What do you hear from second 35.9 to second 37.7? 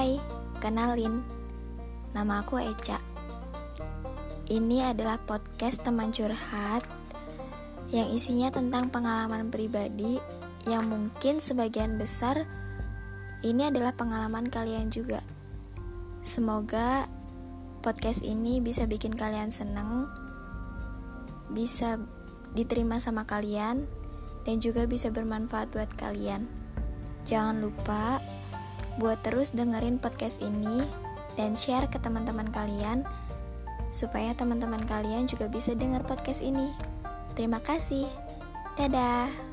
podcast ini. Terima